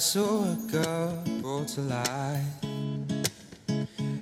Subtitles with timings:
[0.00, 2.42] saw a girl brought to life.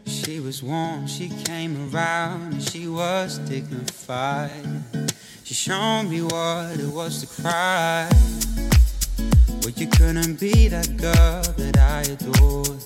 [0.06, 4.50] She was warm, she came around, and she was dignified.
[5.44, 8.08] She showed me what it was to cry.
[9.62, 12.82] But you couldn't be that girl that I adored.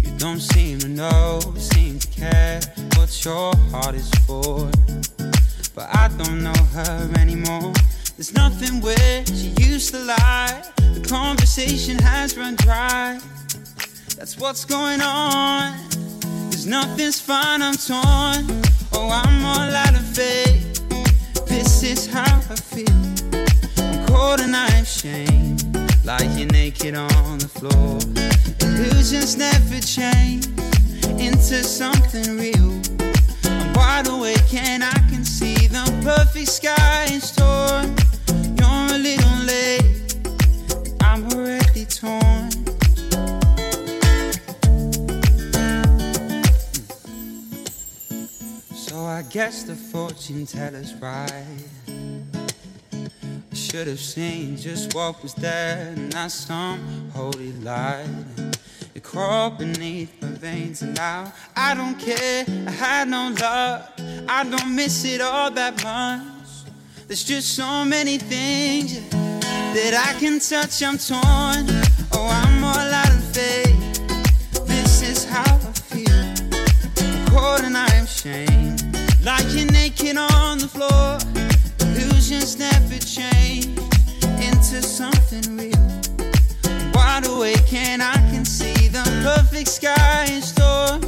[0.00, 2.62] You don't seem to know, seem to care
[2.96, 4.70] what your heart is for.
[5.74, 7.74] But I don't know her anymore.
[8.16, 10.81] There's nothing where she used to lie.
[11.08, 13.20] Conversation has run dry.
[14.16, 15.74] That's what's going on.
[16.50, 18.62] Cause nothing's fine, I'm torn.
[18.92, 20.80] Oh, I'm all out of faith.
[21.46, 22.88] This is how I feel.
[23.78, 25.64] I'm cold and I'm ashamed.
[26.04, 27.98] Lying naked on the floor.
[28.60, 30.46] Illusions never change
[31.20, 32.80] into something real.
[33.44, 38.01] I'm wide awake and I can see the perfect sky in store.
[49.22, 51.32] I guess the fortune teller's right.
[52.98, 58.08] I should have seen just what was there, not some holy light.
[58.96, 62.44] It crawled beneath my veins, and now I don't care.
[62.66, 63.92] I had no luck,
[64.28, 66.66] I don't miss it all that much.
[67.06, 70.82] There's just so many things that I can touch.
[70.82, 71.70] I'm torn.
[72.10, 74.66] Oh, I'm all out of faith.
[74.66, 76.24] This is how I feel.
[77.30, 78.71] Cold and I am shamed.
[79.24, 81.18] Lying naked on the floor.
[81.96, 83.66] Illusions never change
[84.42, 86.92] into something real.
[86.92, 90.98] Wide awake and I can see the perfect sky in store.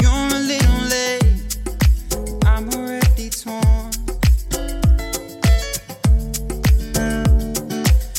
[0.00, 1.58] You're a little late.
[2.46, 3.90] I'm already torn.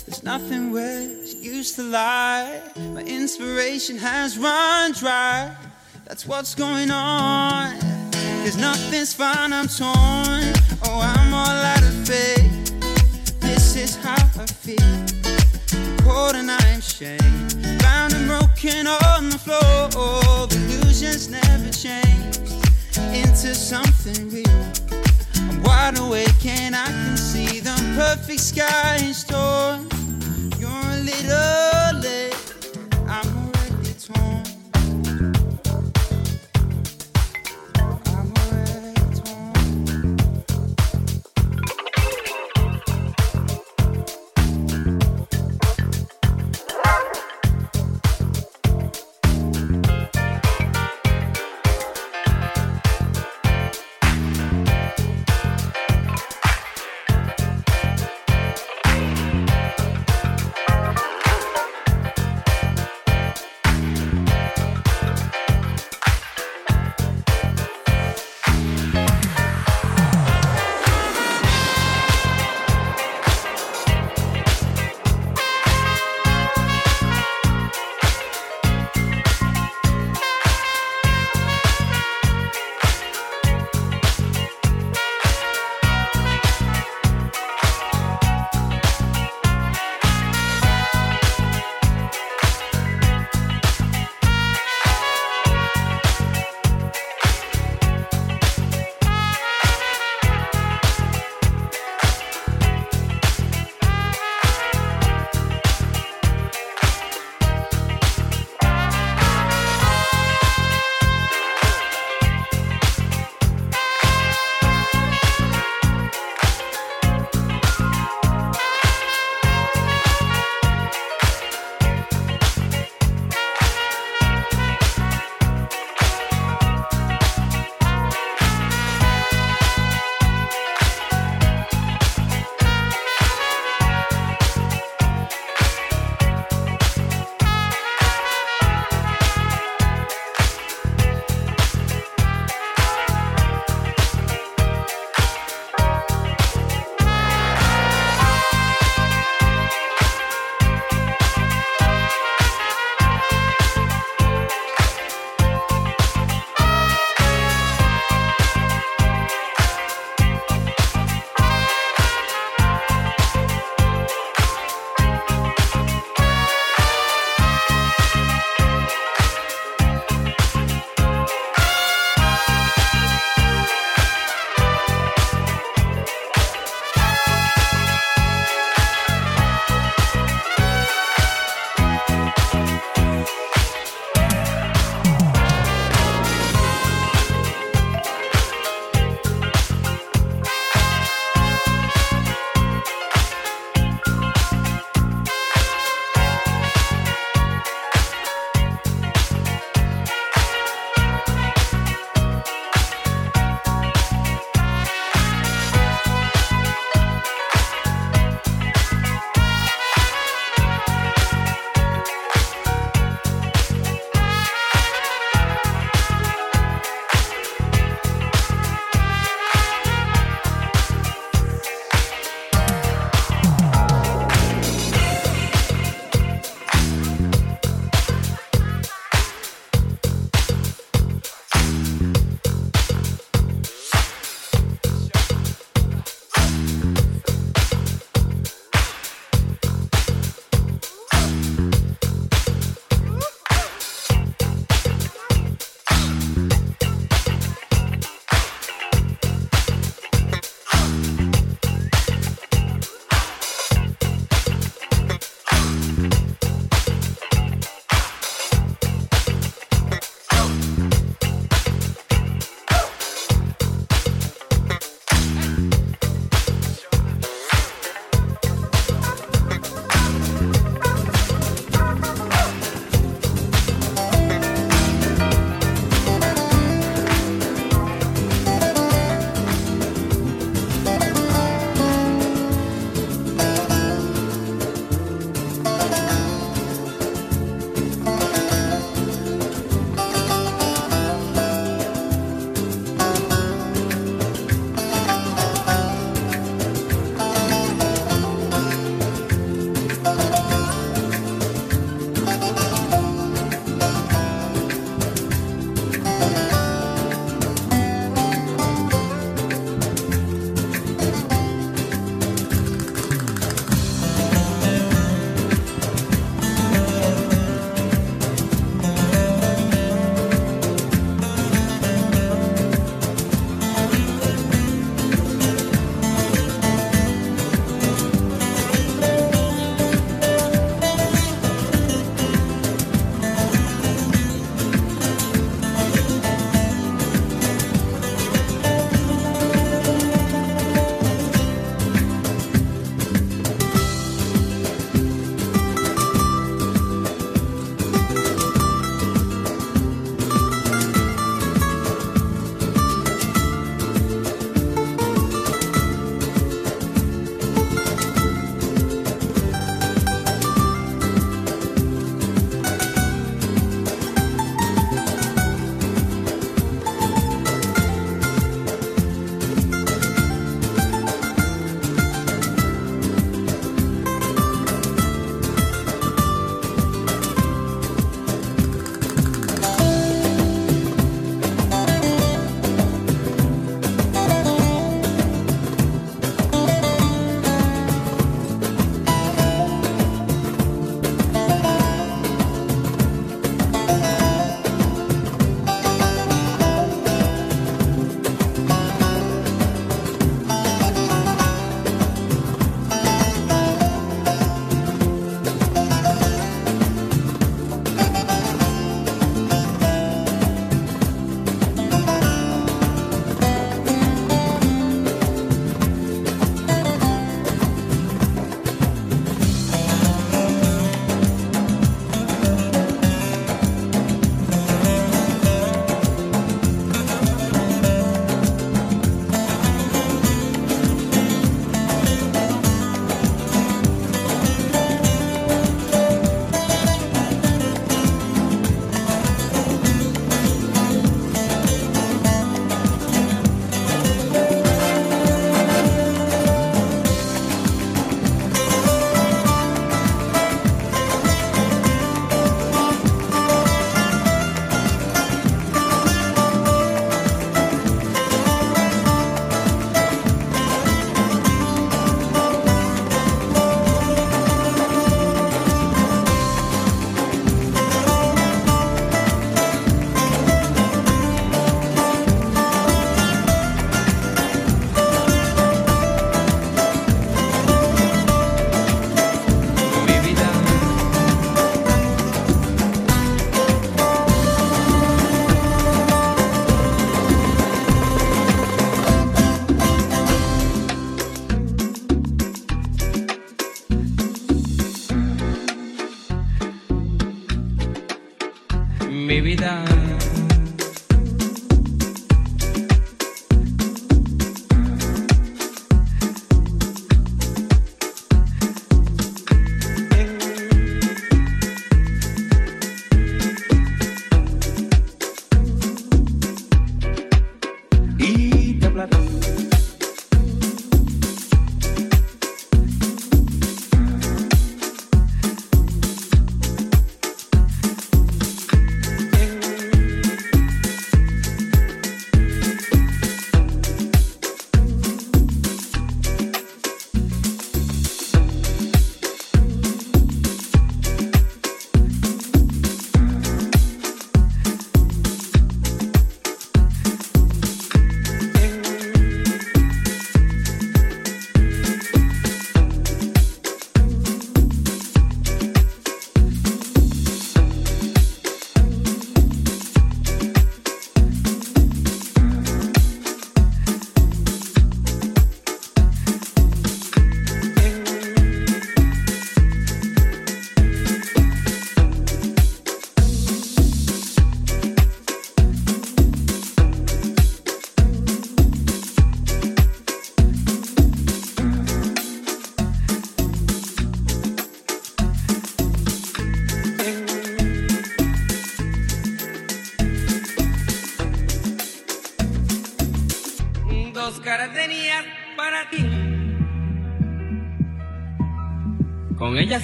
[0.05, 1.01] There's nothing where
[1.41, 2.61] used to lie.
[2.93, 5.55] My inspiration has run dry.
[6.05, 7.84] That's what's going on.
[8.45, 10.53] Cause nothing's fine, I'm torn.
[10.83, 12.79] Oh, I'm all out of faith.
[13.39, 14.77] This is how I feel.
[16.05, 17.55] Cold and I'm shamed.
[17.81, 20.47] Bound and broken on the floor.
[20.51, 22.37] Illusions never change
[23.15, 24.63] into something real.
[25.49, 29.79] I'm wide awake and I can see the perfect sky in store.
[30.59, 31.74] You're a little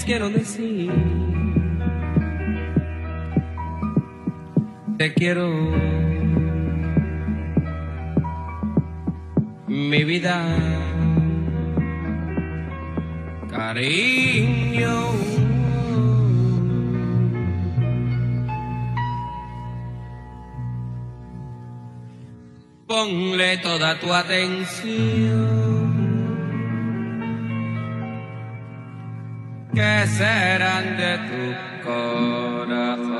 [0.03, 0.91] quiero decir.
[4.97, 5.49] Te quiero.
[9.67, 10.45] Mi vida.
[13.49, 15.11] Cariño.
[22.87, 25.80] Ponle toda tu atención.
[29.73, 31.43] Que serán de tu
[31.87, 33.10] corazón.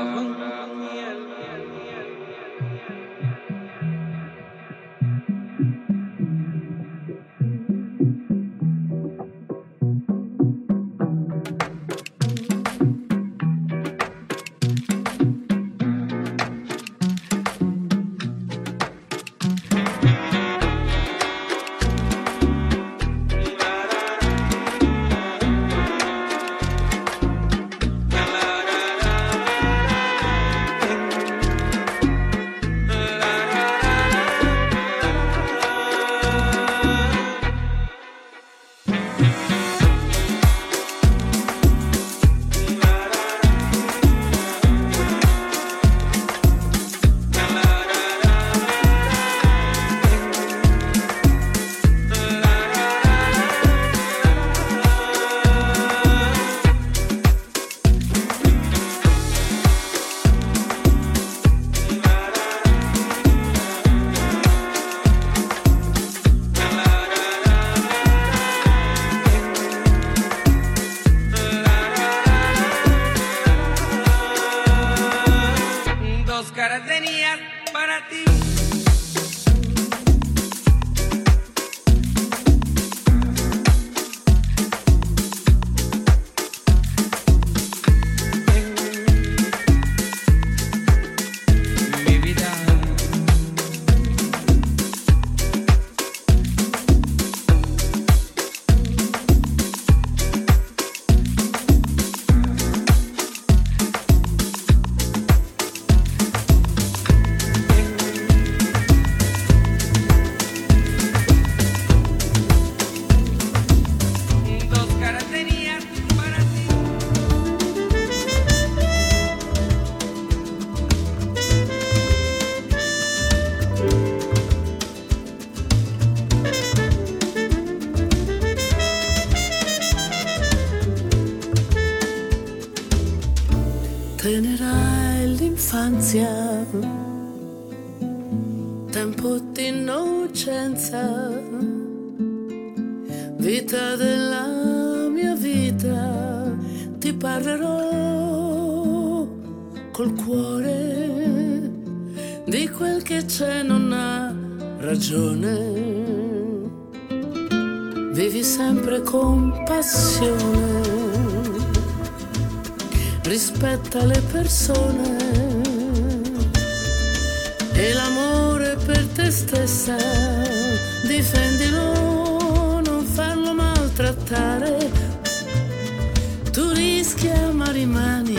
[177.11, 178.37] Tu rischi ma rimani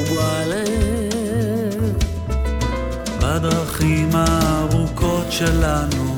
[0.00, 0.64] uguale.
[3.20, 6.16] בדרכים הארוכות שלנו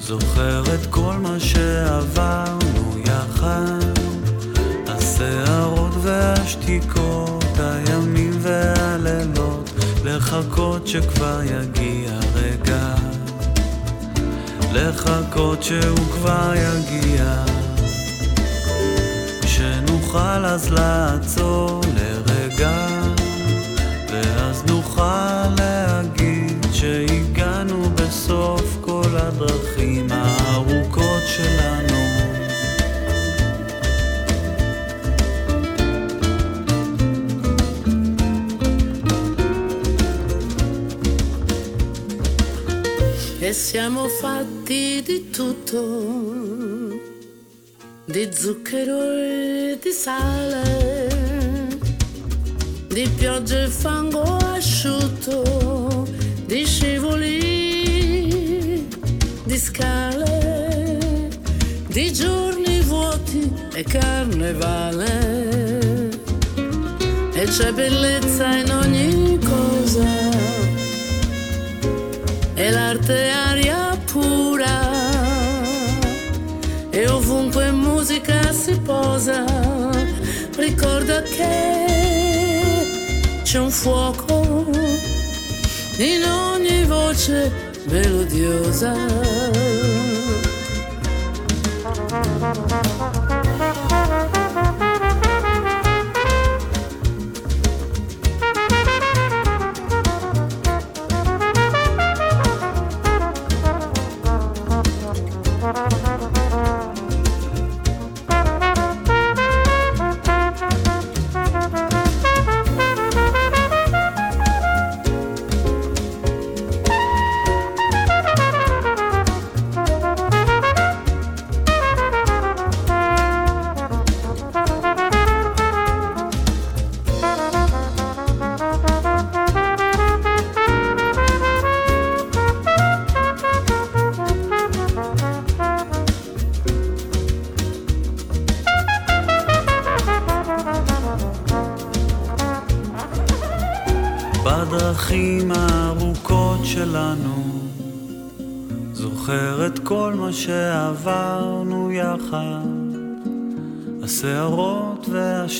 [0.00, 3.98] זוכר את כל מה שעברנו יחד.
[4.86, 9.70] הסערות והשתיקות, הימים והלילות
[10.04, 12.94] לחכות שכבר יגיע רגע.
[14.72, 17.59] לחכות שהוא כבר יגיע
[20.10, 22.88] שנוכל אז לעצור לרגע
[24.12, 32.00] ואז נוכל להגיד שהגענו בסוף כל הדרכים הארוכות שלנו.
[43.50, 45.82] E siamo fatti di tutto,
[48.10, 51.08] di zucchero e di sale,
[52.88, 56.08] di pioggia e fango asciutto,
[56.44, 57.28] di scivoli,
[59.44, 61.28] di scale,
[61.86, 65.08] di giorni vuoti e carnevale.
[67.32, 70.28] E c'è bellezza in ogni cosa
[72.54, 74.89] e l'arte è aria pura
[76.90, 79.44] e ovunque musica si posa
[80.56, 81.86] ricorda che
[83.42, 84.66] c'è un fuoco
[85.98, 87.52] in ogni voce
[87.84, 89.69] melodiosa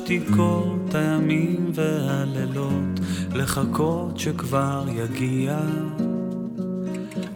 [0.09, 2.99] והשתיקות, הימים והלילות
[3.33, 5.59] לחכות שכבר יגיע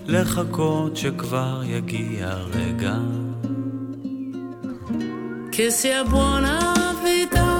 [0.08, 2.98] לחכות שכבר יגיע רגע
[5.52, 6.58] che sia buona
[7.04, 7.52] vita,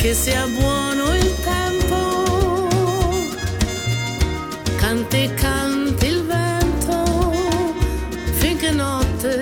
[0.00, 2.00] che sia buono il tempo,
[4.82, 6.98] canti canti il vento,
[8.40, 9.34] finché notte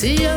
[0.00, 0.33] sia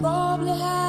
[0.00, 0.79] probably had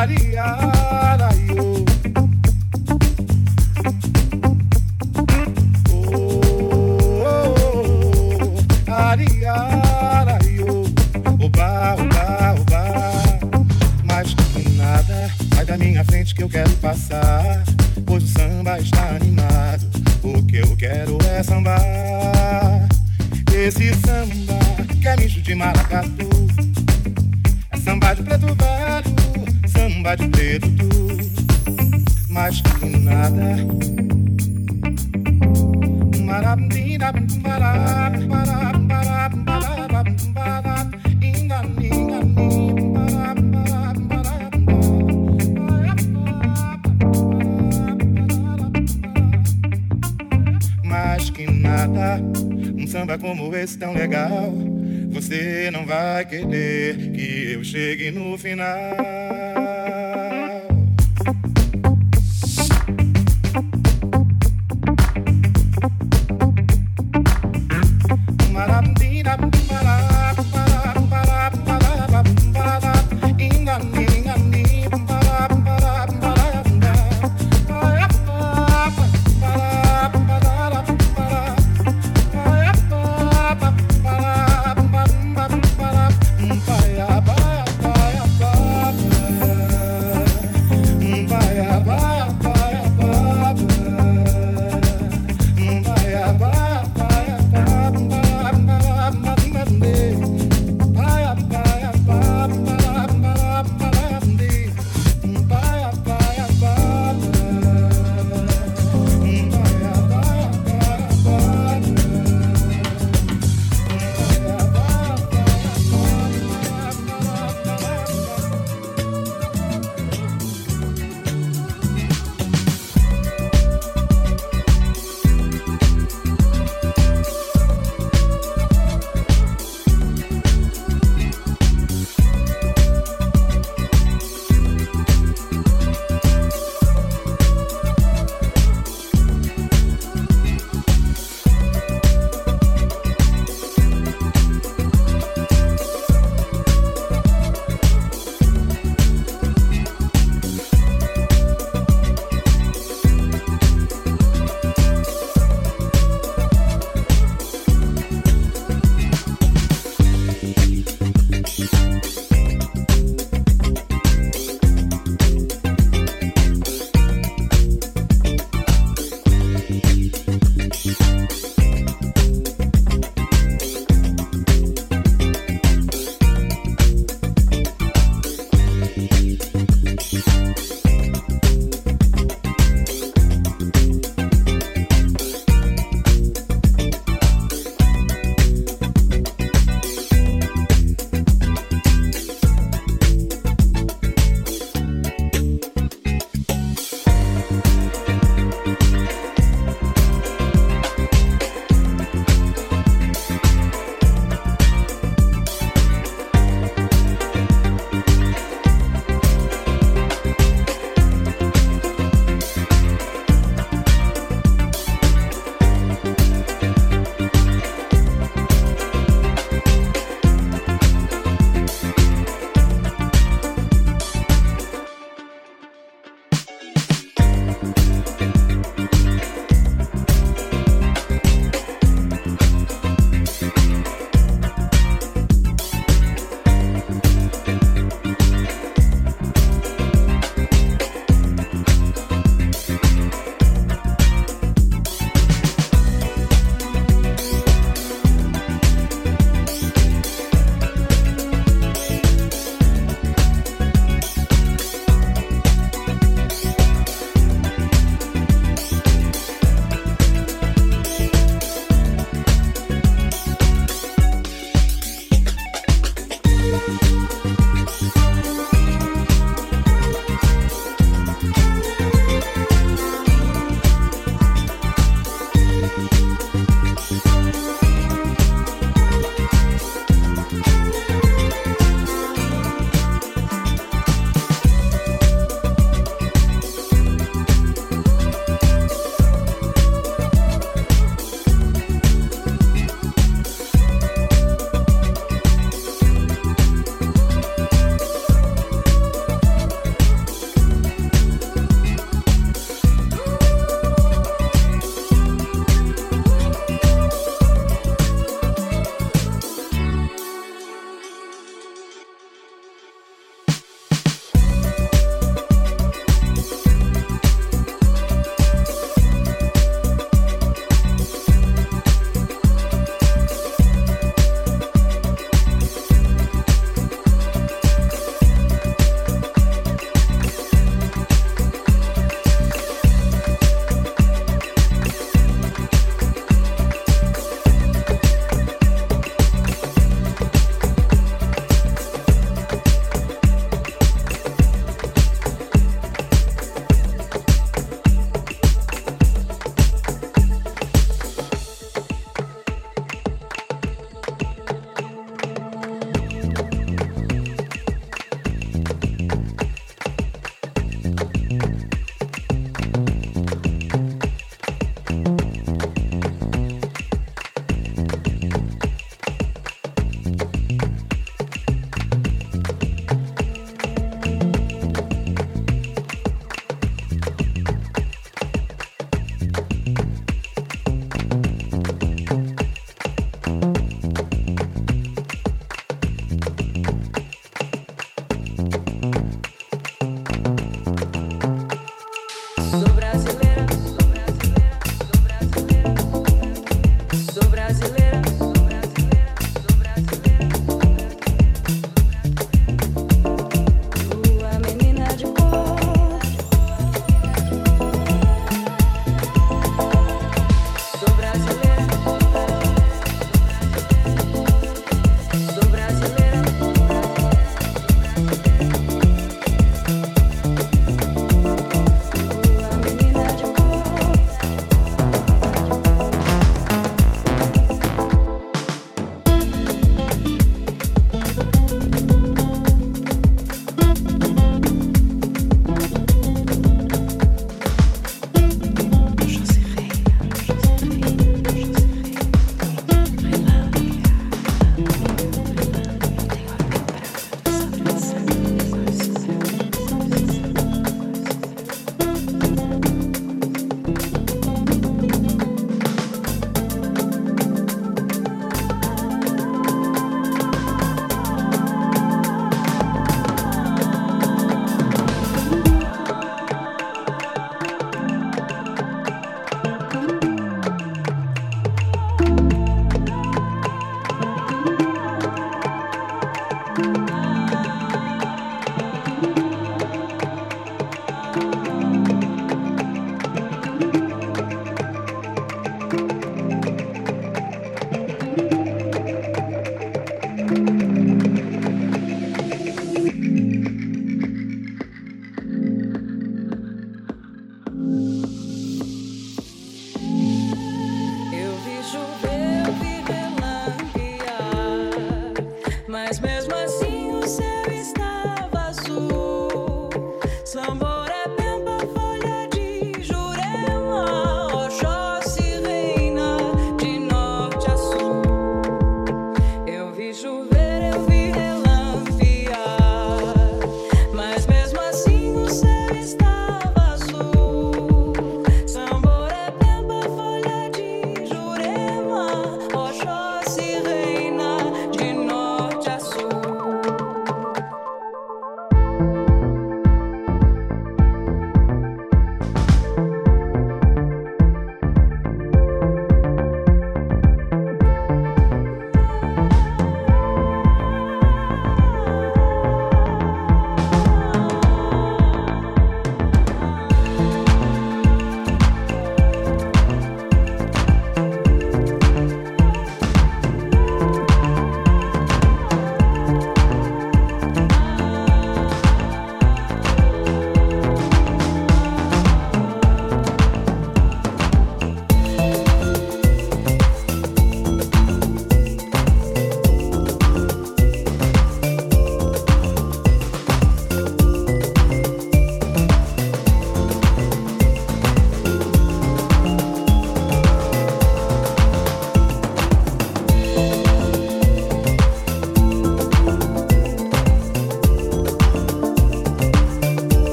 [0.00, 0.69] Maria.